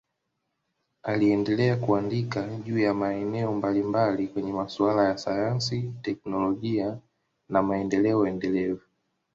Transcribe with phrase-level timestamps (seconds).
[1.03, 6.97] Aliendelea kuandika juu ya maeneo mbalimbali kwenye masuala ya sayansi, teknolojia
[7.49, 8.81] na maendeleo endelevu.